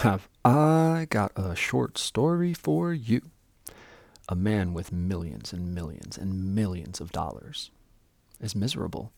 Have 0.00 0.28
I 0.44 1.06
got 1.08 1.32
a 1.36 1.56
short 1.56 1.96
story 1.96 2.52
for 2.52 2.92
you? 2.92 3.22
A 4.28 4.36
man 4.36 4.74
with 4.74 4.92
millions 4.92 5.54
and 5.54 5.74
millions 5.74 6.18
and 6.18 6.54
millions 6.54 7.00
of 7.00 7.12
dollars 7.12 7.70
is 8.38 8.54
miserable 8.54 9.10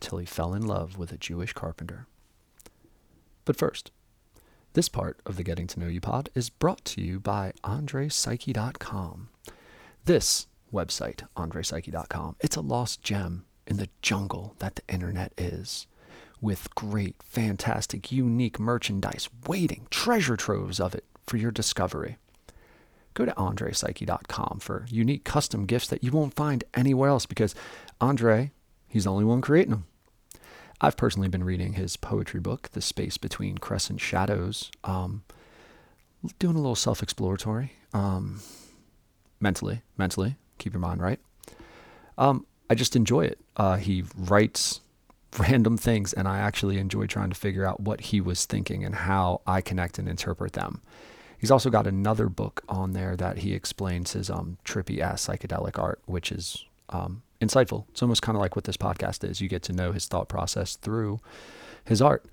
till 0.00 0.18
he 0.18 0.26
fell 0.26 0.52
in 0.52 0.66
love 0.66 0.98
with 0.98 1.12
a 1.12 1.16
Jewish 1.16 1.54
carpenter. 1.54 2.06
But 3.46 3.56
first, 3.56 3.90
this 4.74 4.90
part 4.90 5.18
of 5.24 5.36
the 5.36 5.42
Getting 5.42 5.66
to 5.68 5.80
Know 5.80 5.86
You 5.86 6.02
pod 6.02 6.28
is 6.34 6.50
brought 6.50 6.84
to 6.84 7.00
you 7.00 7.18
by 7.18 7.54
AndrePsyche.com. 7.64 9.28
This 10.04 10.46
website, 10.70 11.26
AndrePsyche.com, 11.38 12.36
it's 12.40 12.56
a 12.56 12.60
lost 12.60 13.02
gem 13.02 13.46
in 13.66 13.78
the 13.78 13.88
jungle 14.02 14.56
that 14.58 14.76
the 14.76 14.82
internet 14.92 15.32
is, 15.38 15.86
with 16.40 16.74
great, 16.74 17.16
fantastic, 17.22 18.12
unique 18.12 18.58
merchandise 18.58 19.28
waiting, 19.46 19.86
treasure 19.90 20.36
troves 20.36 20.80
of 20.80 20.94
it 20.94 21.04
for 21.26 21.36
your 21.36 21.50
discovery. 21.50 22.18
Go 23.14 23.24
to 23.24 23.32
AndrePsyche.com 23.32 24.58
for 24.60 24.84
unique 24.90 25.24
custom 25.24 25.64
gifts 25.64 25.88
that 25.88 26.04
you 26.04 26.12
won't 26.12 26.34
find 26.34 26.64
anywhere 26.74 27.08
else 27.08 27.24
because 27.24 27.54
Andre, 28.00 28.50
he's 28.88 29.04
the 29.04 29.10
only 29.10 29.24
one 29.24 29.40
creating 29.40 29.70
them. 29.70 29.86
I've 30.80 30.98
personally 30.98 31.28
been 31.28 31.44
reading 31.44 31.72
his 31.72 31.96
poetry 31.96 32.40
book, 32.40 32.68
The 32.72 32.82
Space 32.82 33.16
Between 33.16 33.56
Crescent 33.56 34.00
Shadows, 34.00 34.70
um, 34.84 35.22
doing 36.38 36.56
a 36.56 36.60
little 36.60 36.74
self 36.74 37.02
exploratory, 37.02 37.72
um, 37.94 38.40
mentally, 39.40 39.80
mentally, 39.96 40.36
keep 40.58 40.74
your 40.74 40.80
mind 40.80 41.00
right. 41.00 41.18
Um, 42.18 42.44
I 42.68 42.74
just 42.74 42.96
enjoy 42.96 43.22
it. 43.24 43.40
Uh, 43.56 43.76
he 43.76 44.04
writes 44.14 44.80
random 45.38 45.76
things, 45.76 46.12
and 46.12 46.26
I 46.26 46.38
actually 46.38 46.78
enjoy 46.78 47.06
trying 47.06 47.30
to 47.30 47.36
figure 47.36 47.66
out 47.66 47.80
what 47.80 48.00
he 48.00 48.20
was 48.20 48.46
thinking 48.46 48.84
and 48.84 48.94
how 48.94 49.40
I 49.46 49.60
connect 49.60 49.98
and 49.98 50.08
interpret 50.08 50.54
them. 50.54 50.80
He's 51.38 51.50
also 51.50 51.68
got 51.70 51.86
another 51.86 52.28
book 52.28 52.62
on 52.68 52.92
there 52.92 53.16
that 53.16 53.38
he 53.38 53.52
explains 53.52 54.12
his 54.12 54.30
um, 54.30 54.58
trippy 54.64 55.00
ass 55.00 55.26
psychedelic 55.26 55.78
art, 55.78 56.00
which 56.06 56.32
is 56.32 56.64
um, 56.88 57.22
insightful. 57.40 57.84
It's 57.90 58.02
almost 58.02 58.22
kind 58.22 58.36
of 58.36 58.40
like 58.40 58.56
what 58.56 58.64
this 58.64 58.76
podcast 58.76 59.28
is. 59.28 59.40
You 59.40 59.48
get 59.48 59.62
to 59.64 59.72
know 59.72 59.92
his 59.92 60.06
thought 60.06 60.28
process 60.28 60.76
through 60.76 61.20
his 61.84 62.00
art. 62.00 62.24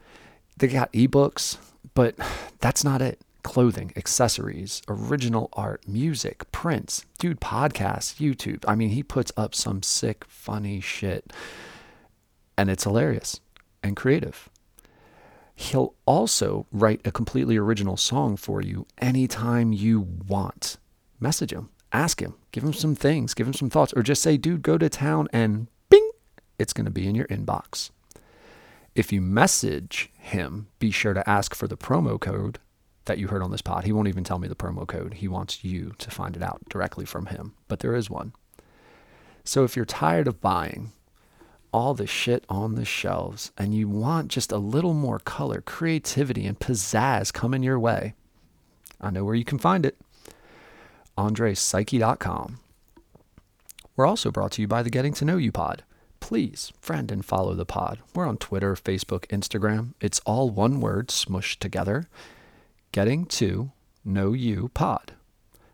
They 0.58 0.68
got 0.68 0.94
ebooks, 0.94 1.58
but 1.94 2.16
that's 2.60 2.84
not 2.84 3.02
it. 3.02 3.20
Clothing, 3.44 3.92
accessories, 3.98 4.82
original 4.88 5.50
art, 5.52 5.86
music, 5.86 6.50
prints, 6.54 7.06
dude, 7.20 7.42
podcasts, 7.42 8.16
YouTube. 8.16 8.64
I 8.66 8.76
mean, 8.76 8.90
he 8.90 9.04
puts 9.04 9.34
up 9.36 9.54
some 9.54 9.84
sick, 9.84 10.24
funny 10.30 10.80
shit. 10.80 11.34
And 12.58 12.70
it's 12.70 12.84
hilarious 12.84 13.40
and 13.82 13.96
creative. 13.96 14.50
He'll 15.56 15.94
also 16.06 16.66
write 16.72 17.02
a 17.06 17.12
completely 17.12 17.58
original 17.58 17.98
song 17.98 18.38
for 18.38 18.62
you 18.62 18.88
anytime 18.98 19.72
you 19.72 20.02
want. 20.02 20.78
Message 21.20 21.54
him 21.54 21.70
ask 21.94 22.22
him, 22.22 22.34
give 22.52 22.64
him 22.64 22.74
some 22.74 22.96
things, 22.96 23.34
give 23.34 23.48
him 23.48 23.54
some 23.54 23.70
thoughts, 23.70 23.94
or 23.94 24.02
just 24.02 24.22
say, 24.22 24.36
dude, 24.36 24.64
go 24.64 24.78
to 24.78 24.90
town 24.90 25.28
and 25.32 25.68
bing, 25.90 26.12
it's 26.58 26.74
going 26.74 26.86
to 26.86 26.92
be 26.92 27.08
in 27.08 27.16
your 27.16 27.28
inbox. 27.28 27.92
If 28.96 29.14
you 29.14 29.22
message 29.22 30.12
him, 30.18 30.68
be 30.80 30.92
sure 30.92 31.14
to 31.14 31.28
ask 31.30 31.56
for 31.56 31.68
the 31.68 31.78
promo 31.78 32.20
code 32.20 32.60
that 33.06 33.18
you 33.18 33.28
heard 33.28 33.42
on 33.42 33.52
this 33.52 33.62
pod. 33.62 33.84
He 33.84 33.92
won't 33.92 34.08
even 34.08 34.24
tell 34.24 34.40
me 34.40 34.48
the 34.48 34.56
promo 34.56 34.88
code. 34.88 35.16
He 35.16 35.28
wants 35.28 35.64
you 35.64 35.94
to 35.98 36.12
find 36.12 36.36
it 36.36 36.44
out 36.44 36.62
directly 36.70 37.06
from 37.06 37.28
him, 37.28 37.54
but 37.68 37.80
there 37.80 37.96
is 37.96 38.10
one. 38.10 38.34
So 39.44 39.64
if 39.64 39.76
you're 39.76 39.86
tired 39.86 40.28
of 40.28 40.42
buying 40.42 40.92
all 41.74 41.94
the 41.94 42.08
shit 42.08 42.46
on 42.48 42.76
the 42.76 42.86
shelves 42.86 43.52
and 43.58 43.74
you 43.74 43.90
want 43.90 44.30
just 44.30 44.52
a 44.52 44.58
little 44.58 44.94
more 44.94 45.20
color, 45.20 45.60
creativity, 45.60 46.46
and 46.46 46.60
pizzazz 46.60 47.34
coming 47.34 47.64
your 47.64 47.80
way, 47.80 48.14
I 49.02 49.10
know 49.10 49.26
where 49.26 49.36
you 49.36 49.44
can 49.44 49.60
find 49.60 49.86
it 49.86 49.98
andrepsyche.com. 51.18 52.60
We're 53.96 54.08
also 54.08 54.32
brought 54.32 54.54
to 54.54 54.62
you 54.62 54.68
by 54.68 54.82
the 54.82 54.90
Getting 54.90 55.14
to 55.16 55.26
Know 55.26 55.38
You 55.38 55.52
pod. 55.52 55.84
Please 56.20 56.72
friend 56.80 57.12
and 57.12 57.24
follow 57.24 57.54
the 57.54 57.66
pod. 57.66 58.00
We're 58.16 58.28
on 58.28 58.38
Twitter, 58.38 58.76
Facebook, 58.76 59.28
Instagram. 59.28 59.94
It's 60.02 60.20
all 60.26 60.50
one 60.50 60.80
word 60.80 61.10
smushed 61.10 61.60
together. 61.60 62.10
Getting 62.92 63.26
to 63.26 63.72
Know 64.04 64.34
You 64.34 64.70
pod. 64.74 65.14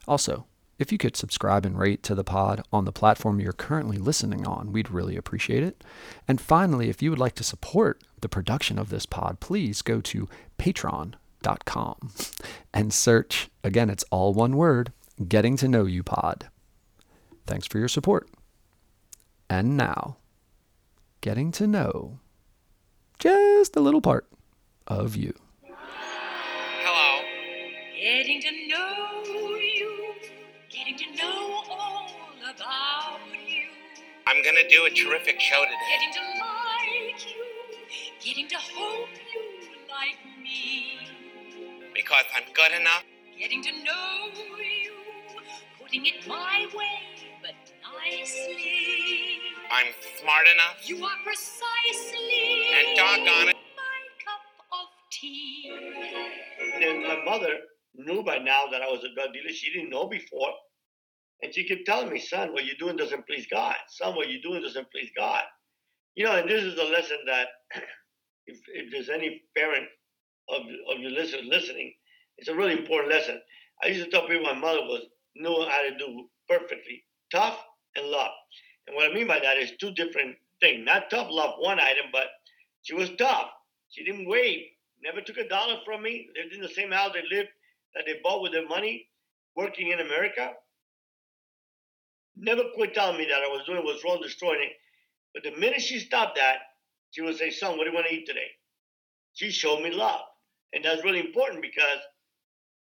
Also, 0.07 0.47
if 0.79 0.91
you 0.91 0.97
could 0.97 1.17
subscribe 1.17 1.65
and 1.65 1.77
rate 1.77 2.01
to 2.03 2.15
the 2.15 2.23
pod 2.23 2.63
on 2.71 2.85
the 2.85 2.91
platform 2.91 3.39
you're 3.39 3.51
currently 3.51 3.97
listening 3.97 4.47
on, 4.47 4.71
we'd 4.71 4.89
really 4.89 5.17
appreciate 5.17 5.61
it. 5.61 5.83
And 6.27 6.39
finally, 6.39 6.89
if 6.89 7.01
you 7.01 7.09
would 7.09 7.19
like 7.19 7.35
to 7.35 7.43
support 7.43 8.01
the 8.21 8.29
production 8.29 8.79
of 8.79 8.89
this 8.89 9.05
pod, 9.05 9.41
please 9.41 9.81
go 9.81 9.99
to 10.01 10.29
patreon.com 10.57 12.11
and 12.73 12.93
search, 12.93 13.49
again, 13.63 13.89
it's 13.89 14.05
all 14.09 14.33
one 14.33 14.55
word, 14.55 14.93
Getting 15.27 15.57
to 15.57 15.67
Know 15.67 15.83
You 15.83 16.01
Pod. 16.01 16.47
Thanks 17.45 17.67
for 17.67 17.77
your 17.77 17.89
support. 17.89 18.29
And 19.49 19.75
now, 19.75 20.17
getting 21.19 21.51
to 21.53 21.67
know 21.67 22.19
just 23.17 23.75
a 23.75 23.81
little 23.81 23.99
part 23.99 24.27
of 24.87 25.17
you. 25.17 25.33
Hello. 25.63 27.21
Getting 27.99 28.41
to 28.41 28.51
know 28.67 28.68
I'm 34.29 34.43
gonna 34.43 34.69
do 34.69 34.85
a 34.85 34.91
terrific 34.91 35.39
show 35.39 35.63
today. 35.63 35.89
Getting 35.89 36.13
to 36.13 36.21
like 36.45 37.35
you, 37.35 38.13
getting 38.21 38.47
to 38.49 38.57
hope 38.57 39.09
you 39.33 39.41
like 39.89 40.21
me. 40.39 40.99
Because 41.95 42.25
I'm 42.35 42.43
good 42.53 42.79
enough. 42.79 43.03
Getting 43.39 43.63
to 43.63 43.71
know 43.83 44.29
you 44.61 44.91
putting 45.81 46.05
it 46.05 46.27
my 46.27 46.67
way, 46.77 47.33
but 47.41 47.55
nicely. 47.81 49.39
I'm 49.71 49.87
smart 50.21 50.45
enough. 50.53 50.87
You 50.87 51.03
are 51.03 51.17
precisely. 51.25 52.67
And 52.77 52.95
doggone 52.95 53.49
it. 53.49 53.55
My 53.55 53.99
cup 54.23 54.45
of 54.73 54.85
tea. 55.09 55.73
Then 56.79 57.01
my 57.01 57.17
mother 57.25 57.55
knew 57.95 58.21
by 58.21 58.37
now 58.37 58.65
that 58.71 58.83
I 58.83 58.91
was 58.91 59.03
a 59.03 59.11
drug 59.15 59.33
dealer. 59.33 59.49
She 59.49 59.73
didn't 59.73 59.89
know 59.89 60.07
before. 60.07 60.53
And 61.41 61.53
she 61.53 61.67
kept 61.67 61.85
telling 61.85 62.11
me, 62.11 62.19
son, 62.19 62.53
what 62.53 62.65
you're 62.65 62.75
doing 62.79 62.97
doesn't 62.97 63.25
please 63.25 63.47
God. 63.49 63.75
Son, 63.89 64.15
what 64.15 64.29
you're 64.29 64.41
doing 64.41 64.61
doesn't 64.61 64.91
please 64.91 65.09
God. 65.15 65.43
You 66.15 66.25
know, 66.25 66.35
and 66.35 66.49
this 66.49 66.63
is 66.63 66.77
a 66.77 66.83
lesson 66.83 67.17
that 67.27 67.47
if, 68.47 68.59
if 68.67 68.91
there's 68.91 69.09
any 69.09 69.41
parent 69.55 69.87
of, 70.49 70.61
of 70.91 70.99
your 70.99 71.11
listeners 71.11 71.45
listening, 71.47 71.93
it's 72.37 72.49
a 72.49 72.55
really 72.55 72.73
important 72.73 73.13
lesson. 73.13 73.39
I 73.83 73.87
used 73.87 74.03
to 74.03 74.11
tell 74.11 74.27
people 74.27 74.43
my 74.43 74.53
mother 74.53 74.81
was 74.81 75.03
knew 75.35 75.65
how 75.69 75.81
to 75.83 75.97
do 75.97 76.27
perfectly 76.49 77.03
tough 77.31 77.57
and 77.95 78.07
love. 78.07 78.31
And 78.87 78.95
what 78.95 79.09
I 79.09 79.13
mean 79.13 79.27
by 79.27 79.39
that 79.39 79.57
is 79.57 79.71
two 79.79 79.91
different 79.91 80.35
things. 80.59 80.85
Not 80.85 81.09
tough 81.09 81.27
love, 81.29 81.55
one 81.59 81.79
item, 81.79 82.05
but 82.11 82.27
she 82.81 82.95
was 82.95 83.11
tough. 83.17 83.49
She 83.89 84.03
didn't 84.03 84.27
wave, 84.27 84.65
never 85.01 85.21
took 85.21 85.37
a 85.37 85.47
dollar 85.47 85.77
from 85.85 86.03
me. 86.03 86.29
Lived 86.35 86.53
in 86.53 86.61
the 86.61 86.69
same 86.69 86.91
house 86.91 87.11
they 87.13 87.23
lived 87.35 87.49
that 87.95 88.03
they 88.05 88.19
bought 88.23 88.41
with 88.41 88.51
their 88.51 88.67
money, 88.67 89.07
working 89.55 89.91
in 89.91 89.99
America. 89.99 90.53
Never 92.35 92.63
quit 92.75 92.93
telling 92.93 93.17
me 93.17 93.25
that 93.25 93.43
I 93.43 93.47
was 93.47 93.65
doing 93.65 93.83
was 93.83 94.03
wrong, 94.03 94.19
destroying 94.21 94.61
it. 94.61 94.73
But 95.33 95.43
the 95.43 95.59
minute 95.59 95.81
she 95.81 95.99
stopped 95.99 96.37
that, 96.37 96.57
she 97.11 97.21
would 97.21 97.37
say, 97.37 97.49
Son, 97.49 97.77
what 97.77 97.83
do 97.83 97.89
you 97.89 97.95
want 97.95 98.07
to 98.07 98.13
eat 98.13 98.25
today? 98.25 98.51
She 99.33 99.51
showed 99.51 99.81
me 99.81 99.91
love. 99.91 100.21
And 100.73 100.83
that's 100.83 101.03
really 101.03 101.19
important 101.19 101.61
because 101.61 101.99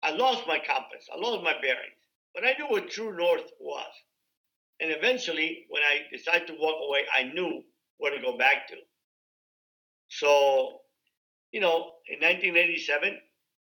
I 0.03 0.11
lost 0.13 0.47
my 0.47 0.59
compass, 0.59 1.09
I 1.13 1.19
lost 1.19 1.43
my 1.43 1.55
bearings. 1.61 1.95
But 2.35 2.45
I 2.45 2.55
knew 2.59 2.67
what 2.69 2.91
true 2.91 3.17
north 3.17 3.51
was. 3.61 3.93
And 4.81 4.93
eventually, 4.93 5.67
when 5.71 5.83
I 5.83 6.03
decided 6.15 6.47
to 6.49 6.55
walk 6.59 6.77
away, 6.89 7.05
I 7.17 7.25
knew 7.25 7.65
where 7.99 8.15
to 8.15 8.23
go 8.23 8.39
back 8.39 8.69
to. 8.69 8.77
So, 10.09 10.81
you 11.53 11.61
know, 11.61 11.95
in 12.09 12.21
1987, 12.21 13.19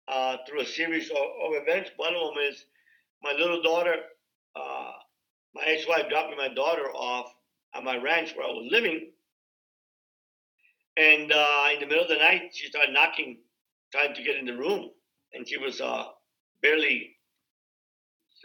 uh, 0.07 0.37
through 0.47 0.61
a 0.61 0.65
series 0.65 1.09
of, 1.09 1.17
of, 1.17 1.61
events, 1.61 1.91
one 1.97 2.13
of 2.13 2.33
them 2.33 2.43
is 2.43 2.65
my 3.23 3.31
little 3.33 3.61
daughter, 3.61 3.95
uh, 4.55 4.91
my 5.57 5.65
ex 5.65 5.87
wife 5.87 6.09
dropped 6.09 6.31
me 6.31 6.37
my 6.37 6.53
daughter 6.53 6.89
off 6.93 7.33
at 7.73 7.83
my 7.83 7.97
ranch 7.97 8.33
where 8.35 8.47
I 8.47 8.51
was 8.51 8.67
living. 8.71 9.11
And 10.97 11.31
uh, 11.31 11.67
in 11.73 11.79
the 11.79 11.85
middle 11.87 12.03
of 12.03 12.09
the 12.09 12.15
night, 12.15 12.51
she 12.53 12.67
started 12.67 12.93
knocking, 12.93 13.37
trying 13.91 14.15
to 14.15 14.23
get 14.23 14.35
in 14.35 14.45
the 14.45 14.57
room. 14.57 14.89
And 15.33 15.47
she 15.47 15.57
was 15.57 15.81
uh, 15.81 16.05
barely 16.61 17.17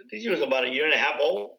I 0.00 0.09
think 0.09 0.23
she 0.23 0.29
was 0.29 0.41
about 0.41 0.64
a 0.64 0.70
year 0.70 0.85
and 0.85 0.94
a 0.94 0.99
half 0.99 1.20
old 1.20 1.59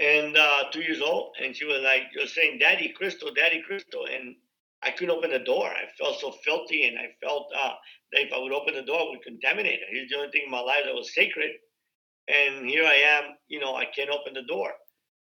and 0.00 0.36
uh, 0.36 0.64
two 0.72 0.80
years 0.80 1.00
old. 1.00 1.36
And 1.42 1.54
she 1.54 1.64
was 1.64 1.82
like, 1.82 2.12
just 2.12 2.34
saying, 2.34 2.58
Daddy 2.58 2.92
Crystal, 2.96 3.32
Daddy 3.34 3.62
Crystal. 3.66 4.06
And 4.06 4.36
I 4.82 4.90
couldn't 4.90 5.16
open 5.16 5.30
the 5.30 5.40
door. 5.40 5.66
I 5.66 5.84
felt 5.98 6.20
so 6.20 6.32
filthy 6.44 6.86
and 6.86 6.98
I 6.98 7.14
felt 7.22 7.48
uh, 7.58 7.74
that 8.12 8.22
if 8.22 8.32
I 8.32 8.38
would 8.38 8.52
open 8.52 8.74
the 8.74 8.82
door, 8.82 9.00
I 9.00 9.10
would 9.10 9.22
contaminate 9.22 9.80
her. 9.80 9.86
Here's 9.90 10.10
the 10.10 10.16
only 10.16 10.30
thing 10.30 10.42
in 10.46 10.50
my 10.50 10.60
life 10.60 10.82
that 10.84 10.94
was 10.94 11.14
sacred. 11.14 11.52
And 12.28 12.68
here 12.68 12.84
I 12.84 12.94
am, 12.94 13.36
you 13.48 13.60
know, 13.60 13.76
I 13.76 13.84
can't 13.86 14.10
open 14.10 14.34
the 14.34 14.42
door. 14.42 14.72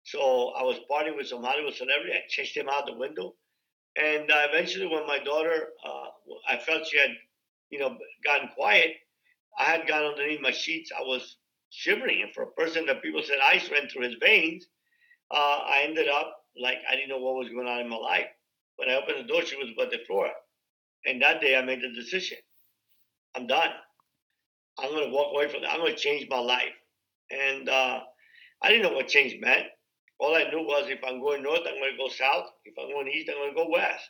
So 0.05 0.51
I 0.51 0.62
was 0.62 0.79
partying 0.91 1.17
with 1.17 1.29
some 1.29 1.43
Hollywood 1.43 1.75
celebrity. 1.75 2.12
I 2.12 2.23
chased 2.29 2.56
him 2.56 2.69
out 2.69 2.87
the 2.87 2.95
window. 2.97 3.35
And 3.97 4.31
uh, 4.31 4.47
eventually, 4.51 4.87
when 4.87 5.06
my 5.06 5.19
daughter, 5.19 5.69
uh, 5.87 6.06
I 6.49 6.59
felt 6.59 6.87
she 6.87 6.99
had 6.99 7.11
you 7.71 7.81
know, 7.81 7.97
gotten 8.25 8.49
quiet, 8.55 8.93
I 9.59 9.65
had 9.65 9.89
gone 9.89 10.05
underneath 10.05 10.41
my 10.41 10.53
sheets. 10.53 10.93
I 10.97 11.03
was 11.03 11.37
shivering. 11.71 12.23
And 12.23 12.33
for 12.33 12.45
a 12.45 12.53
person 12.53 12.87
that 12.87 13.03
people 13.03 13.23
said 13.23 13.39
ice 13.45 13.69
ran 13.71 13.89
through 13.89 14.05
his 14.05 14.17
veins, 14.21 14.67
uh, 15.31 15.37
I 15.67 15.83
ended 15.85 16.09
up 16.09 16.37
like 16.61 16.79
I 16.89 16.95
didn't 16.95 17.09
know 17.09 17.19
what 17.19 17.35
was 17.35 17.49
going 17.49 17.67
on 17.67 17.81
in 17.81 17.89
my 17.89 17.97
life. 17.97 18.27
When 18.77 18.89
I 18.89 18.95
opened 18.95 19.19
the 19.19 19.33
door, 19.33 19.43
she 19.43 19.56
was 19.56 19.71
above 19.73 19.91
the 19.91 20.05
floor. 20.06 20.29
And 21.06 21.21
that 21.23 21.41
day 21.41 21.56
I 21.56 21.62
made 21.62 21.83
the 21.83 21.93
decision. 21.95 22.39
I'm 23.37 23.47
done. 23.47 23.71
I'm 24.79 24.91
going 24.91 25.09
to 25.09 25.15
walk 25.15 25.33
away 25.35 25.49
from 25.49 25.62
that. 25.62 25.73
I'm 25.73 25.81
going 25.81 25.95
to 25.95 26.01
change 26.01 26.29
my 26.31 26.39
life. 26.39 26.73
And 27.35 27.69
uh, 27.69 28.01
I 28.63 28.69
didn't 28.69 28.83
know 28.83 28.97
what 28.97 29.09
change 29.09 29.41
meant. 29.41 29.67
All 30.19 30.35
I 30.35 30.45
knew 30.45 30.61
was 30.61 30.89
if 30.89 31.01
I'm 31.05 31.21
going 31.21 31.43
north, 31.43 31.61
I'm 31.67 31.79
going 31.79 31.93
to 31.93 31.99
go 31.99 32.09
south. 32.09 32.47
If 32.65 32.75
I'm 32.79 32.91
going 32.93 33.09
east, 33.09 33.29
I'm 33.29 33.37
going 33.37 33.51
to 33.51 33.57
go 33.57 33.71
west. 33.71 34.09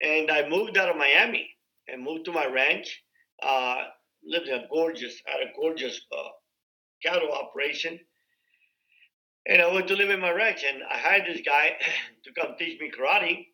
And 0.00 0.30
I 0.30 0.48
moved 0.48 0.78
out 0.78 0.88
of 0.88 0.96
Miami 0.96 1.50
and 1.86 2.02
moved 2.02 2.24
to 2.24 2.32
my 2.32 2.46
ranch. 2.46 3.02
Uh, 3.42 3.82
lived 4.24 4.48
in 4.48 4.54
a 4.54 4.68
gorgeous, 4.70 5.20
had 5.26 5.40
a 5.40 5.52
gorgeous 5.54 6.00
uh, 6.12 6.28
cattle 7.02 7.32
operation. 7.32 7.98
And 9.46 9.62
I 9.62 9.72
went 9.72 9.88
to 9.88 9.96
live 9.96 10.10
in 10.10 10.20
my 10.20 10.30
ranch, 10.30 10.64
and 10.66 10.82
I 10.82 10.98
hired 10.98 11.26
this 11.26 11.40
guy 11.44 11.76
to 12.24 12.32
come 12.32 12.54
teach 12.58 12.80
me 12.80 12.90
karate. 12.90 13.46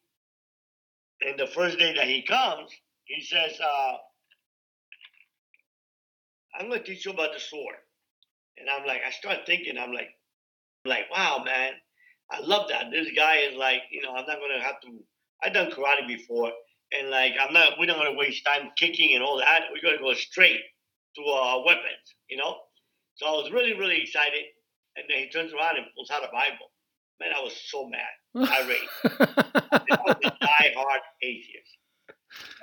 And 1.20 1.38
the 1.38 1.46
first 1.46 1.78
day 1.78 1.94
that 1.94 2.06
he 2.06 2.22
comes, 2.22 2.70
he 3.04 3.22
says, 3.24 3.58
uh, 3.60 3.92
"I'm 6.58 6.68
going 6.68 6.80
to 6.80 6.86
teach 6.86 7.06
you 7.06 7.12
about 7.12 7.32
the 7.32 7.40
sword." 7.40 7.76
And 8.58 8.68
I'm 8.70 8.86
like, 8.86 9.00
I 9.06 9.10
start 9.10 9.40
thinking, 9.46 9.78
I'm 9.78 9.92
like, 9.92 10.08
like, 10.84 11.10
wow, 11.10 11.42
man, 11.44 11.72
I 12.30 12.40
love 12.40 12.68
that. 12.70 12.90
This 12.90 13.08
guy 13.14 13.38
is 13.50 13.56
like, 13.56 13.82
you 13.90 14.02
know, 14.02 14.10
I'm 14.10 14.26
not 14.26 14.38
to 14.38 14.64
have 14.64 14.80
to. 14.82 14.88
I've 15.42 15.52
done 15.52 15.70
karate 15.70 16.06
before, 16.08 16.50
and 16.92 17.10
like 17.10 17.32
I'm 17.40 17.52
not 17.52 17.74
we're 17.78 17.86
not 17.86 17.96
gonna 17.98 18.16
waste 18.16 18.44
time 18.44 18.70
kicking 18.76 19.14
and 19.14 19.22
all 19.22 19.38
that. 19.38 19.64
We're 19.72 19.82
gonna 19.82 20.02
go 20.02 20.14
straight 20.14 20.60
to 21.16 21.22
uh, 21.22 21.62
weapons, 21.64 22.06
you 22.28 22.36
know. 22.36 22.56
So 23.16 23.26
I 23.26 23.30
was 23.30 23.52
really 23.52 23.74
really 23.74 24.02
excited, 24.02 24.44
and 24.96 25.04
then 25.08 25.18
he 25.18 25.28
turns 25.28 25.52
around 25.52 25.76
and 25.76 25.86
pulls 25.94 26.10
out 26.10 26.24
a 26.24 26.32
Bible. 26.32 26.72
Man, 27.20 27.30
I 27.36 27.42
was 27.42 27.54
so 27.68 27.88
mad, 27.88 28.48
irate. 28.50 28.88
I 29.04 29.98
was 30.04 30.16
a 30.24 30.30
die-hard 30.30 31.00
atheist, 31.22 31.78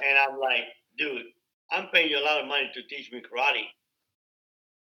and 0.04 0.18
I'm 0.18 0.40
like, 0.40 0.66
dude, 0.98 1.24
I'm 1.72 1.88
paying 1.88 2.10
you 2.10 2.20
a 2.20 2.26
lot 2.26 2.42
of 2.42 2.48
money 2.48 2.70
to 2.74 2.84
teach 2.84 3.12
me 3.12 3.22
karate, 3.22 3.66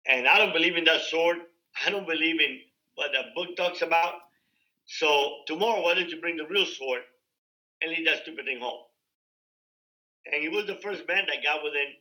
and 0.06 0.28
I 0.28 0.38
don't 0.38 0.52
believe 0.52 0.76
in 0.76 0.84
that 0.84 1.02
sword. 1.02 1.38
I 1.84 1.90
don't 1.90 2.06
believe 2.06 2.40
in 2.40 2.60
what 2.96 3.10
the 3.12 3.22
book 3.34 3.56
talks 3.56 3.82
about. 3.82 4.14
So 4.86 5.38
tomorrow, 5.46 5.82
why 5.82 5.94
don't 5.94 6.10
you 6.10 6.20
bring 6.20 6.36
the 6.36 6.46
real 6.46 6.66
sword 6.66 7.02
and 7.80 7.90
leave 7.90 8.06
that 8.06 8.22
stupid 8.22 8.44
thing 8.44 8.60
home? 8.60 8.82
and 10.26 10.42
he 10.42 10.48
was 10.48 10.66
the 10.66 10.76
first 10.76 11.06
man 11.08 11.24
that 11.26 11.42
got 11.42 11.62
within 11.64 11.94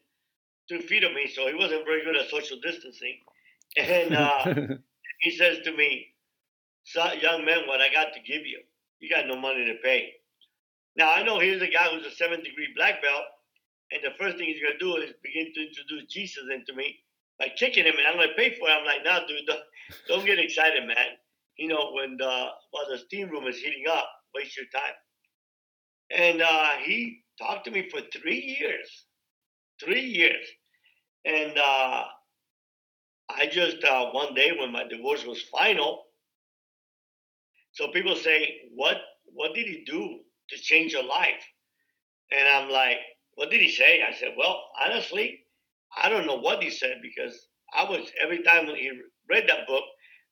two 0.69 0.79
feet 0.79 1.03
of 1.03 1.13
me, 1.13 1.27
so 1.27 1.47
he 1.47 1.53
wasn't 1.53 1.85
very 1.85 2.03
good 2.03 2.15
at 2.15 2.29
social 2.29 2.57
distancing. 2.61 3.17
And 3.77 4.15
uh, 4.15 4.53
he 5.21 5.31
says 5.31 5.59
to 5.63 5.75
me, 5.75 6.07
"Young 6.95 7.45
man, 7.45 7.67
what 7.67 7.81
I 7.81 7.91
got 7.91 8.13
to 8.13 8.19
give 8.19 8.45
you? 8.45 8.59
You 8.99 9.09
got 9.09 9.27
no 9.27 9.35
money 9.35 9.65
to 9.65 9.75
pay." 9.83 10.13
Now 10.95 11.11
I 11.11 11.23
know 11.23 11.39
here's 11.39 11.61
a 11.61 11.67
guy 11.67 11.87
who's 11.91 12.05
a 12.05 12.15
seven 12.15 12.43
degree 12.43 12.67
black 12.75 13.01
belt, 13.01 13.23
and 13.91 14.01
the 14.03 14.15
first 14.19 14.37
thing 14.37 14.47
he's 14.47 14.61
gonna 14.61 14.77
do 14.77 14.97
is 14.97 15.13
begin 15.23 15.51
to 15.53 15.67
introduce 15.67 16.11
Jesus 16.11 16.43
into 16.53 16.73
me 16.73 16.99
by 17.41 17.49
kicking 17.57 17.85
him, 17.85 17.95
and 17.97 18.07
I'm 18.07 18.15
gonna 18.15 18.37
pay 18.37 18.55
for 18.55 18.69
it. 18.69 18.71
I'm 18.71 18.85
like, 18.85 19.03
"Nah, 19.03 19.25
dude, 19.25 19.47
don't, 19.47 19.59
don't 20.07 20.25
get 20.25 20.37
excited, 20.39 20.85
man. 20.87 21.17
You 21.57 21.69
know 21.69 21.91
when 21.93 22.17
the 22.17 22.49
while 22.71 22.87
the 22.89 22.99
steam 22.99 23.29
room 23.29 23.47
is 23.47 23.57
heating 23.57 23.85
up, 23.89 24.07
waste 24.35 24.55
your 24.57 24.67
time." 24.67 24.95
And 26.11 26.41
uh, 26.41 26.73
he 26.83 27.23
talked 27.39 27.65
to 27.65 27.71
me 27.71 27.89
for 27.89 28.01
three 28.13 28.57
years, 28.59 29.05
three 29.83 30.01
years, 30.05 30.47
and 31.25 31.57
uh, 31.57 32.03
I 33.29 33.47
just 33.51 33.83
uh, 33.83 34.11
one 34.11 34.35
day 34.35 34.51
when 34.57 34.71
my 34.71 34.83
divorce 34.87 35.25
was 35.25 35.41
final. 35.41 36.03
So 37.71 37.87
people 37.91 38.15
say, 38.15 38.69
"What? 38.75 38.97
What 39.25 39.55
did 39.55 39.65
he 39.65 39.83
do 39.85 40.19
to 40.51 40.57
change 40.57 40.93
your 40.93 41.03
life?" 41.05 41.43
And 42.31 42.47
I'm 42.47 42.69
like, 42.69 42.99
"What 43.35 43.49
did 43.49 43.61
he 43.61 43.69
say?" 43.71 44.03
I 44.03 44.13
said, 44.13 44.35
"Well, 44.37 44.63
honestly, 44.85 45.40
I 46.01 46.09
don't 46.09 46.25
know 46.25 46.37
what 46.37 46.63
he 46.63 46.69
said 46.69 46.99
because 47.01 47.47
I 47.73 47.83
was 47.83 48.09
every 48.21 48.43
time 48.43 48.67
when 48.67 48.75
he 48.75 48.91
read 49.29 49.47
that 49.47 49.67
book, 49.67 49.83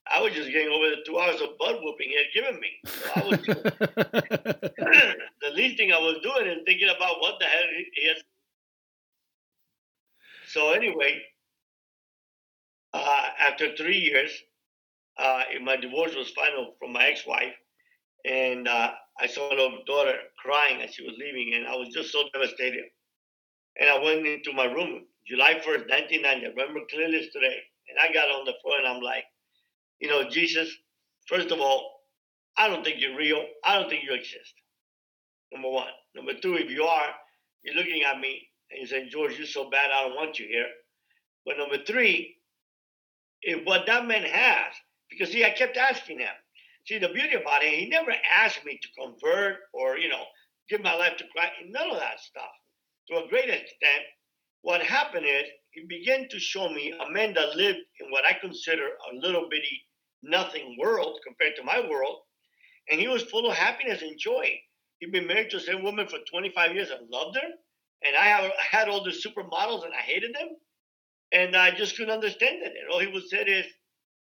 I 0.07 0.21
was 0.21 0.33
just 0.33 0.51
getting 0.51 0.71
over 0.71 0.89
the 0.89 1.03
two 1.05 1.19
hours 1.19 1.41
of 1.41 1.57
butt 1.59 1.79
whooping 1.81 2.09
he 2.09 2.17
had 2.17 2.33
given 2.33 2.59
me. 2.59 2.69
So 2.85 3.09
I 3.15 3.27
was 3.27 3.39
the 5.41 5.49
least 5.53 5.77
thing 5.77 5.91
I 5.91 5.99
was 5.99 6.17
doing 6.23 6.47
is 6.47 6.59
thinking 6.65 6.89
about 6.89 7.19
what 7.19 7.39
the 7.39 7.45
hell 7.45 7.63
he 7.93 8.07
has. 8.07 8.17
So 10.47 10.71
anyway, 10.71 11.21
uh, 12.93 13.27
after 13.39 13.75
three 13.75 13.97
years, 13.97 14.31
uh, 15.17 15.43
my 15.63 15.75
divorce 15.75 16.15
was 16.15 16.29
final 16.31 16.75
from 16.79 16.93
my 16.93 17.05
ex-wife, 17.05 17.53
and 18.25 18.67
uh, 18.67 18.91
I 19.19 19.27
saw 19.27 19.53
my 19.53 19.77
daughter 19.85 20.15
crying 20.37 20.81
as 20.81 20.95
she 20.95 21.03
was 21.03 21.15
leaving, 21.19 21.53
and 21.55 21.67
I 21.67 21.75
was 21.75 21.89
just 21.93 22.11
so 22.11 22.23
devastated. 22.33 22.85
And 23.79 23.89
I 23.89 24.03
went 24.03 24.25
into 24.25 24.53
my 24.53 24.65
room, 24.65 25.05
July 25.27 25.55
1st, 25.55 25.89
1990. 25.89 26.45
I 26.45 26.49
remember 26.49 26.81
clearly 26.89 27.29
today. 27.31 27.57
And 27.89 27.97
I 28.01 28.13
got 28.13 28.29
on 28.29 28.45
the 28.45 28.53
floor 28.61 28.77
and 28.77 28.87
I'm 28.87 29.01
like, 29.01 29.23
you 29.99 30.07
know, 30.07 30.29
Jesus, 30.29 30.69
first 31.27 31.51
of 31.51 31.59
all, 31.59 32.01
I 32.57 32.67
don't 32.67 32.83
think 32.83 32.99
you're 32.99 33.17
real. 33.17 33.43
I 33.63 33.79
don't 33.79 33.89
think 33.89 34.03
you 34.03 34.13
exist. 34.13 34.53
Number 35.51 35.69
one. 35.69 35.91
Number 36.15 36.33
two, 36.33 36.55
if 36.55 36.69
you 36.69 36.83
are, 36.83 37.09
you're 37.63 37.75
looking 37.75 38.03
at 38.03 38.19
me 38.19 38.47
and 38.69 38.79
you're 38.79 38.87
saying, 38.87 39.09
George, 39.09 39.37
you're 39.37 39.47
so 39.47 39.69
bad, 39.69 39.91
I 39.91 40.07
don't 40.07 40.15
want 40.15 40.39
you 40.39 40.47
here. 40.47 40.67
But 41.45 41.57
number 41.57 41.83
three, 41.83 42.37
if 43.41 43.65
what 43.65 43.85
that 43.87 44.05
man 44.05 44.23
has, 44.23 44.73
because 45.09 45.31
see, 45.31 45.43
I 45.45 45.49
kept 45.51 45.77
asking 45.77 46.19
him. 46.19 46.35
See, 46.85 46.97
the 46.97 47.09
beauty 47.09 47.35
about 47.35 47.63
it, 47.63 47.73
he 47.73 47.89
never 47.89 48.11
asked 48.31 48.63
me 48.65 48.79
to 48.81 49.01
convert 49.01 49.57
or, 49.73 49.97
you 49.97 50.09
know, 50.09 50.23
give 50.69 50.81
my 50.81 50.95
life 50.95 51.17
to 51.17 51.25
Christ. 51.35 51.53
None 51.67 51.91
of 51.91 51.99
that 51.99 52.19
stuff. 52.19 52.51
To 53.09 53.25
a 53.25 53.29
great 53.29 53.49
extent, 53.49 54.03
what 54.61 54.81
happened 54.81 55.25
is 55.25 55.45
he 55.71 55.85
began 55.87 56.27
to 56.29 56.39
show 56.39 56.69
me 56.69 56.91
a 56.93 57.11
man 57.11 57.33
that 57.35 57.55
lived 57.55 57.79
in 57.99 58.11
what 58.11 58.25
I 58.25 58.33
consider 58.33 58.85
a 58.85 59.15
little 59.15 59.47
bitty 59.49 59.81
nothing 60.23 60.75
world 60.79 61.19
compared 61.25 61.55
to 61.55 61.63
my 61.63 61.79
world. 61.79 62.19
And 62.89 62.99
he 62.99 63.07
was 63.07 63.23
full 63.23 63.49
of 63.49 63.55
happiness 63.55 64.01
and 64.01 64.17
joy. 64.19 64.49
He'd 64.99 65.11
been 65.11 65.27
married 65.27 65.51
to 65.51 65.57
the 65.57 65.63
same 65.63 65.83
woman 65.83 66.07
for 66.07 66.19
25 66.29 66.75
years 66.75 66.89
and 66.89 67.09
loved 67.09 67.37
her. 67.37 67.47
And 68.05 68.15
I, 68.15 68.51
had 68.71 68.89
all 68.89 69.03
the 69.03 69.11
supermodels 69.11 69.85
and 69.85 69.93
I 69.93 70.01
hated 70.01 70.33
them. 70.33 70.49
And 71.31 71.55
I 71.55 71.71
just 71.71 71.95
couldn't 71.95 72.13
understand 72.13 72.57
it. 72.63 72.73
And 72.79 72.91
all 72.91 72.99
he 72.99 73.07
would 73.07 73.27
say 73.27 73.41
is, 73.43 73.65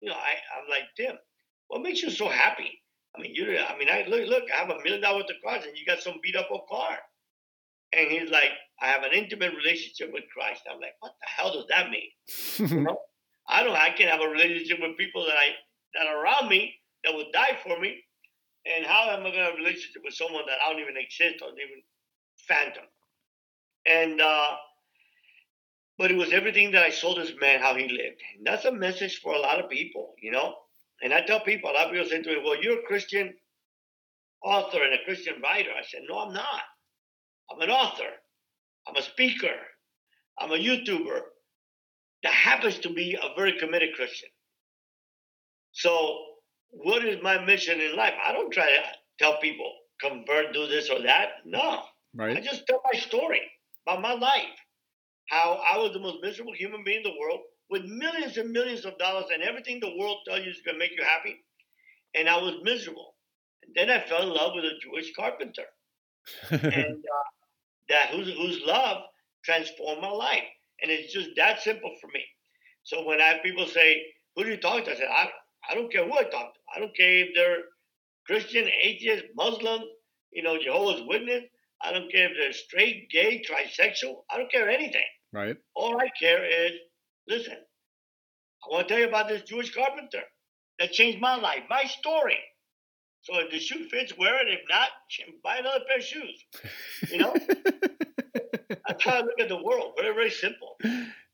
you 0.02 0.10
know, 0.10 0.16
I, 0.16 0.36
I'm 0.60 0.70
like, 0.70 0.84
Tim, 0.98 1.16
what 1.68 1.82
makes 1.82 2.02
you 2.04 2.10
so 2.10 2.28
happy? 2.28 2.82
I 3.16 3.22
mean, 3.22 3.34
you 3.34 3.58
I 3.58 3.78
mean, 3.78 3.90
I 3.90 4.06
look, 4.08 4.28
look, 4.28 4.44
I 4.54 4.58
have 4.58 4.70
a 4.70 4.78
million 4.84 5.02
dollars 5.02 5.24
worth 5.24 5.36
of 5.38 5.44
cars 5.44 5.66
and 5.66 5.78
you 5.78 5.86
got 5.86 6.04
some 6.04 6.20
beat 6.22 6.36
up 6.36 6.50
old 6.52 6.68
car. 6.70 6.98
And 7.92 8.10
he's 8.12 8.30
like, 8.30 8.52
I 8.82 8.88
have 8.88 9.04
an 9.04 9.12
intimate 9.14 9.54
relationship 9.56 10.14
with 10.14 10.24
Christ. 10.34 10.62
I'm 10.72 10.80
like, 10.80 10.94
what 11.00 11.14
the 11.20 11.28
hell 11.28 11.54
does 11.54 11.66
that 11.70 11.90
mean? 11.90 12.70
you 12.70 12.82
know? 12.88 12.98
I 13.48 13.64
don't 13.64 13.76
I 13.76 13.90
can 13.90 14.08
have 14.08 14.22
a 14.22 14.28
relationship 14.28 14.78
with 14.80 14.98
people 14.98 15.26
that 15.26 15.36
I 15.36 15.50
that 15.96 16.08
are 16.08 16.24
around 16.24 16.50
me 16.50 16.76
that 17.04 17.14
will 17.14 17.26
die 17.34 17.58
for 17.64 17.80
me. 17.80 17.98
And 18.66 18.86
how 18.86 19.10
am 19.10 19.22
I 19.22 19.24
going 19.24 19.34
to 19.34 19.40
have 19.40 19.54
a 19.54 19.58
relationship 19.58 20.02
with 20.04 20.14
someone 20.14 20.44
that 20.48 20.58
I 20.64 20.72
don't 20.72 20.82
even 20.82 20.98
exist 20.98 21.42
or 21.42 21.50
even 21.50 21.82
phantom? 22.48 22.84
And, 23.86 24.22
uh, 24.22 24.56
but 25.98 26.12
it 26.12 26.18
was 26.18 26.32
everything 26.32 26.72
that 26.72 26.84
I 26.84 26.90
saw 26.90 27.16
this 27.16 27.32
man, 27.40 27.62
how 27.62 27.76
he 27.76 27.88
lived. 27.88 28.22
And 28.38 28.46
that's 28.46 28.66
a 28.66 28.72
message 28.72 29.22
for 29.22 29.34
a 29.34 29.40
lot 29.40 29.60
of 29.60 29.70
people, 29.70 30.14
you 30.22 30.32
know? 30.32 30.56
And 31.02 31.14
I 31.14 31.22
tell 31.22 31.40
people, 31.40 31.72
a 31.72 31.74
lot 31.74 31.86
of 31.88 31.92
people 31.94 32.08
say 32.08 32.22
to 32.22 32.30
me, 32.30 32.42
well, 32.44 32.62
you're 32.62 32.80
a 32.80 32.88
Christian 32.88 33.34
author 34.44 34.84
and 34.84 34.94
a 34.94 35.04
Christian 35.06 35.42
writer. 35.42 35.72
I 35.72 35.84
said, 35.88 36.02
no, 36.08 36.20
I'm 36.20 36.34
not. 36.34 36.62
I'm 37.52 37.62
an 37.62 37.70
author. 37.70 38.10
I'm 38.88 38.96
a 38.96 39.02
speaker. 39.02 39.56
I'm 40.38 40.52
a 40.52 40.58
YouTuber 40.58 41.20
that 42.24 42.34
happens 42.34 42.80
to 42.80 42.90
be 42.90 43.16
a 43.16 43.36
very 43.36 43.58
committed 43.60 43.90
Christian. 43.96 44.30
So, 45.72 46.26
what 46.70 47.06
is 47.06 47.22
my 47.22 47.44
mission 47.44 47.80
in 47.80 47.96
life? 47.96 48.14
I 48.24 48.32
don't 48.32 48.52
try 48.52 48.66
to 48.66 48.84
tell 49.20 49.40
people 49.40 49.72
convert, 50.02 50.54
do 50.54 50.68
this 50.68 50.90
or 50.90 51.02
that. 51.04 51.30
No, 51.46 51.82
right. 52.16 52.38
I 52.38 52.42
just 52.42 52.66
tell 52.68 52.82
my 52.92 53.00
story 53.00 53.42
about 53.86 54.02
my 54.02 54.14
life, 54.14 54.44
how 55.30 55.62
I 55.72 55.78
was 55.78 55.94
the 55.94 56.00
most 56.00 56.18
miserable 56.22 56.54
human 56.54 56.84
being 56.84 56.98
in 56.98 57.04
the 57.04 57.20
world 57.20 57.42
with 57.70 57.84
millions 57.86 58.38
and 58.38 58.52
millions 58.52 58.86
of 58.86 58.98
dollars 58.98 59.26
and 59.34 59.44
everything 59.44 59.80
the 59.80 59.96
world 59.98 60.18
tells 60.28 60.44
you 60.44 60.52
is 60.52 60.62
going 60.66 60.76
to 60.76 60.80
make 60.80 60.92
you 60.98 61.04
happy, 61.04 61.38
and 62.16 62.28
I 62.28 62.38
was 62.38 62.56
miserable. 62.64 63.16
And 63.64 63.76
then 63.76 63.90
I 63.90 64.06
fell 64.08 64.24
in 64.24 64.30
love 64.30 64.54
with 64.56 64.66
a 64.66 64.80
Jewish 64.82 65.14
carpenter, 65.14 65.66
and 66.50 66.64
uh, 66.64 67.30
that 67.90 68.10
whose 68.10 68.34
whose 68.34 68.62
love 68.66 69.04
transformed 69.44 70.02
my 70.02 70.10
life, 70.10 70.44
and 70.82 70.92
it's 70.92 71.14
just 71.14 71.30
that 71.36 71.62
simple 71.62 71.96
for 72.02 72.08
me. 72.08 72.24
So 72.84 73.06
when 73.06 73.22
I 73.22 73.26
have 73.26 73.44
people 73.44 73.66
say, 73.68 74.06
"Who 74.36 74.44
do 74.44 74.52
you 74.52 74.58
talk 74.58 74.86
to?" 74.86 74.92
I 74.92 74.96
said, 74.96 75.08
"I 75.10 75.30
I 75.70 75.76
don't 75.76 75.92
care 75.92 76.06
who 76.06 76.14
I 76.14 76.24
talk 76.24 76.54
to. 76.54 76.60
I 76.76 76.80
don't 76.80 76.96
care 76.96 77.26
if 77.26 77.30
they're 77.36 77.64
Christian, 78.26 78.70
atheist, 78.82 79.26
Muslim, 79.36 79.82
you 80.32 80.44
know, 80.44 80.58
Jehovah's 80.62 81.02
Witness. 81.08 81.44
I 81.82 81.92
don't 81.92 82.12
care 82.12 82.30
if 82.30 82.38
they're 82.38 82.54
straight, 82.54 83.10
gay, 83.10 83.42
trisexual. 83.42 84.24
I 84.30 84.38
don't 84.38 84.52
care 84.52 84.70
anything. 84.70 85.06
Right. 85.32 85.58
All 85.76 85.98
I 85.98 86.10
care 86.20 86.44
is, 86.44 86.72
listen, 87.28 87.58
I 88.64 88.68
want 88.70 88.88
to 88.88 88.94
tell 88.94 89.02
you 89.02 89.08
about 89.08 89.30
this 89.30 89.44
Jewish 89.44 89.74
carpenter 89.74 90.24
that 90.80 90.92
changed 90.92 91.22
my 91.22 91.36
life, 91.36 91.64
my 91.70 91.84
story. 91.86 92.38
So 93.22 93.38
if 93.40 93.52
the 93.52 93.60
shoe 93.60 93.88
fits, 93.90 94.18
wear 94.18 94.42
it. 94.46 94.52
If 94.52 94.62
not, 94.70 94.90
buy 95.44 95.58
another 95.58 95.84
pair 95.88 95.98
of 95.98 96.04
shoes. 96.04 96.44
You 97.12 97.18
know, 97.20 97.36
that's 98.88 99.04
how 99.04 99.12
I 99.18 99.22
look 99.22 99.40
at 99.40 99.50
the 99.50 99.62
world. 99.62 99.94
Very, 99.98 100.14
very 100.14 100.30
simple. 100.32 100.78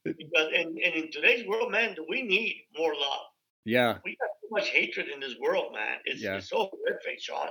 Because 0.03 0.49
and, 0.55 0.77
and 0.77 0.93
in 0.95 1.11
today's 1.11 1.47
world, 1.47 1.71
man, 1.71 1.95
do 1.95 2.05
we 2.07 2.21
need 2.21 2.65
more 2.77 2.93
love. 2.93 3.21
Yeah. 3.65 3.97
We 4.03 4.17
got 4.17 4.29
too 4.41 4.49
much 4.51 4.69
hatred 4.69 5.07
in 5.09 5.19
this 5.19 5.35
world, 5.39 5.73
man. 5.73 5.97
It's, 6.05 6.21
Yeah. 6.21 6.37
it's 6.37 6.49
so 6.49 6.69
horrific, 6.71 7.19
Sean. 7.19 7.49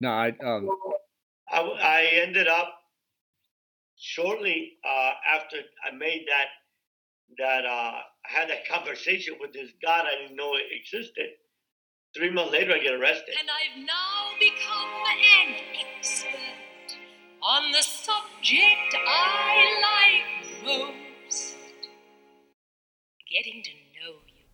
No, 0.00 0.10
I 0.10 0.28
um 0.44 0.68
I, 1.50 1.60
I 1.60 2.04
ended 2.22 2.48
up 2.48 2.74
shortly 3.98 4.74
uh, 4.84 5.12
after 5.34 5.56
I 5.84 5.94
made 5.94 6.26
that 6.28 6.46
that 7.38 7.64
uh, 7.64 7.68
I 7.98 8.28
had 8.28 8.48
that 8.50 8.68
conversation 8.68 9.34
with 9.40 9.52
this 9.52 9.70
God 9.82 10.06
I 10.06 10.20
didn't 10.22 10.36
know 10.36 10.54
it 10.54 10.64
existed. 10.70 11.30
Three 12.16 12.30
months 12.30 12.52
later, 12.52 12.72
I 12.72 12.78
get 12.78 12.94
arrested. 12.94 13.34
And 13.38 13.48
I've 13.50 13.84
now 13.84 14.30
become 14.40 14.88
an 15.12 15.54
expert 15.78 16.96
on 17.42 17.72
the 17.72 17.82
subject 17.82 18.96
I 19.06 20.24
like 20.64 20.64
most. 20.64 21.56
Getting 23.30 23.62
to 23.62 23.70
know 23.70 24.14
you. 24.28 24.44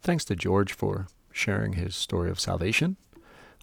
Thanks 0.00 0.24
to 0.24 0.34
George 0.34 0.72
for 0.72 1.06
sharing 1.30 1.74
his 1.74 1.94
story 1.94 2.30
of 2.30 2.40
salvation. 2.40 2.96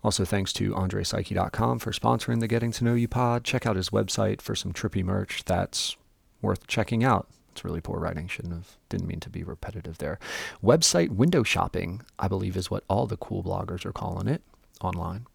Also, 0.02 0.24
thanks 0.24 0.54
to 0.54 0.72
AndrePsyche.com 0.72 1.80
for 1.80 1.92
sponsoring 1.92 2.40
the 2.40 2.48
Getting 2.48 2.72
to 2.72 2.86
Know 2.86 2.94
You 2.94 3.10
pod. 3.10 3.44
Check 3.44 3.66
out 3.66 3.76
his 3.76 3.90
website 3.90 4.42
for 4.42 4.56
some 4.56 4.72
trippy 4.72 5.04
merch 5.04 5.44
that's 5.44 5.98
worth 6.42 6.68
checking 6.68 7.04
out. 7.04 7.28
It's 7.60 7.66
really 7.66 7.82
poor 7.82 8.00
writing. 8.00 8.30
Shouldn't 8.30 8.54
have, 8.54 8.78
didn't 8.88 9.10
mean 9.10 9.20
to 9.20 9.30
be 9.30 9.44
repetitive 9.44 9.98
there. 9.98 10.18
Website 10.64 11.10
window 11.10 11.44
shopping, 11.44 12.04
I 12.18 12.30
believe, 12.30 12.56
is 12.56 12.72
what 12.72 12.86
all 12.88 13.06
the 13.06 13.18
cool 13.18 13.44
bloggers 13.44 13.86
are 13.86 13.92
calling 13.92 14.30
it 14.30 14.42
online. 14.80 15.28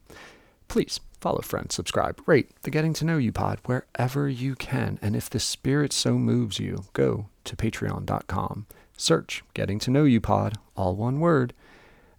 Please 0.66 1.00
follow, 1.21 1.43
friends, 1.43 1.75
subscribe, 1.75 2.23
rate 2.25 2.49
the 2.62 2.71
Getting 2.71 2.95
to 2.95 3.04
Know 3.04 3.19
You 3.19 3.31
pod 3.31 3.59
wherever 3.66 4.26
you 4.26 4.54
can. 4.54 4.99
And 5.02 5.14
if 5.14 5.28
the 5.28 5.38
spirit 5.38 5.93
so 5.93 6.14
moves 6.14 6.59
you, 6.59 6.87
go 6.95 7.26
to 7.45 7.57
patreon.com, 7.57 8.69
search 8.97 9.45
Getting 9.52 9.78
to 9.81 9.90
Know 9.90 10.04
You 10.04 10.23
pod, 10.23 10.57
all 10.78 10.97
one 10.97 11.21
word, 11.21 11.52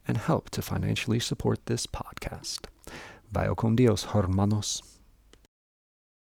and 0.07 0.17
help 0.17 0.51
to 0.51 0.61
financially 0.61 1.19
support 1.19 1.65
this 1.65 1.87
podcast. 1.87 2.67
Vaya 3.31 3.55
con 3.55 3.75
Dios, 3.75 4.03
hermanos. 4.03 4.94